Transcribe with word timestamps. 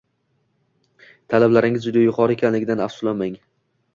Talablaringiz 1.33 1.85
juda 1.87 2.03
yuqori 2.05 2.37
ekanligidan 2.39 2.81
afsuslanmang. 2.87 3.37